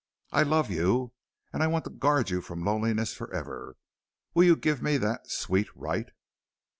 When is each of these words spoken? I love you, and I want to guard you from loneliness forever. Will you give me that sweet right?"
I 0.31 0.41
love 0.41 0.71
you, 0.71 1.13
and 1.53 1.61
I 1.61 1.67
want 1.67 1.83
to 1.83 1.91
guard 1.91 2.31
you 2.31 2.41
from 2.41 2.65
loneliness 2.65 3.13
forever. 3.13 3.75
Will 4.33 4.45
you 4.45 4.55
give 4.55 4.81
me 4.81 4.97
that 4.97 5.29
sweet 5.29 5.67
right?" 5.75 6.09